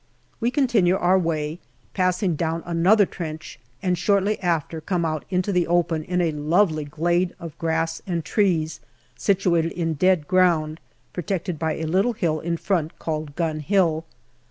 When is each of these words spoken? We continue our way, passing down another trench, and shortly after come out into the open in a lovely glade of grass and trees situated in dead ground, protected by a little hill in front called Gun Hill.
We 0.39 0.49
continue 0.49 0.95
our 0.95 1.19
way, 1.19 1.59
passing 1.93 2.35
down 2.35 2.63
another 2.65 3.05
trench, 3.05 3.59
and 3.83 3.95
shortly 3.95 4.39
after 4.41 4.81
come 4.81 5.05
out 5.05 5.25
into 5.29 5.51
the 5.51 5.67
open 5.67 6.03
in 6.05 6.21
a 6.21 6.31
lovely 6.31 6.85
glade 6.85 7.35
of 7.39 7.55
grass 7.59 8.01
and 8.07 8.25
trees 8.25 8.79
situated 9.15 9.73
in 9.73 9.93
dead 9.93 10.27
ground, 10.27 10.79
protected 11.13 11.59
by 11.59 11.73
a 11.73 11.83
little 11.85 12.13
hill 12.13 12.39
in 12.39 12.57
front 12.57 12.97
called 12.97 13.35
Gun 13.35 13.59
Hill. 13.59 14.03